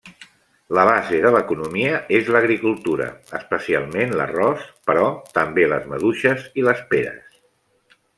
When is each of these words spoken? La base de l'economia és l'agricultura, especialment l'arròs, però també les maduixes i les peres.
La 0.75 0.83
base 0.89 1.17
de 1.25 1.31
l'economia 1.33 1.99
és 2.19 2.31
l'agricultura, 2.35 3.09
especialment 3.39 4.15
l'arròs, 4.21 4.63
però 4.91 5.05
també 5.39 5.67
les 5.75 5.85
maduixes 5.93 6.49
i 6.63 6.67
les 6.71 6.83
peres. 6.95 7.39